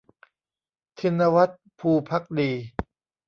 [0.99, 2.49] ทินวัฒน์ ภูภักดี